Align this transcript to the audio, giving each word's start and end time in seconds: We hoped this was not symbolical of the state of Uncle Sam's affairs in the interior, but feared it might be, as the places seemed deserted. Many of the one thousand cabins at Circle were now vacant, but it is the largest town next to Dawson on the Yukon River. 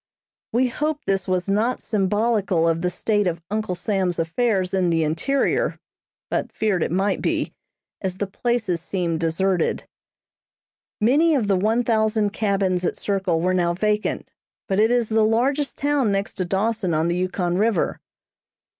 We 0.51 0.69
hoped 0.69 1.05
this 1.05 1.27
was 1.27 1.47
not 1.47 1.79
symbolical 1.79 2.67
of 2.67 2.81
the 2.81 2.89
state 2.89 3.27
of 3.27 3.43
Uncle 3.51 3.75
Sam's 3.75 4.17
affairs 4.17 4.73
in 4.73 4.89
the 4.89 5.03
interior, 5.03 5.79
but 6.31 6.51
feared 6.51 6.81
it 6.81 6.89
might 6.91 7.21
be, 7.21 7.53
as 8.01 8.17
the 8.17 8.25
places 8.25 8.81
seemed 8.81 9.19
deserted. 9.19 9.83
Many 10.99 11.35
of 11.35 11.47
the 11.47 11.55
one 11.55 11.83
thousand 11.83 12.31
cabins 12.31 12.83
at 12.83 12.97
Circle 12.97 13.41
were 13.41 13.53
now 13.53 13.75
vacant, 13.75 14.27
but 14.67 14.79
it 14.79 14.89
is 14.89 15.07
the 15.09 15.23
largest 15.23 15.77
town 15.77 16.11
next 16.11 16.33
to 16.37 16.45
Dawson 16.45 16.95
on 16.95 17.07
the 17.07 17.17
Yukon 17.17 17.59
River. 17.59 17.99